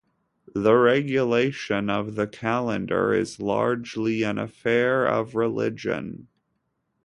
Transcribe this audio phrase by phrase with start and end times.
[0.55, 6.27] The regulation of the calendar is largely an affair of religion.